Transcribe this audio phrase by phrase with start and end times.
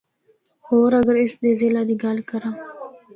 [0.67, 2.55] ہور اگر اس دے ضلع دی گل کراں۔